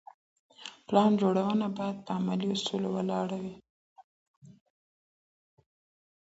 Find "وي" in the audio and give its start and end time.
3.43-3.55